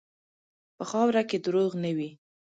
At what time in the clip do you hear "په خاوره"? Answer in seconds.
0.77-1.21